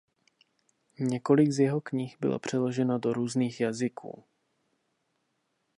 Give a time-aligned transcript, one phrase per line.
[0.99, 4.23] Několik z jeho knih bylo přeloženo do různých jazyků.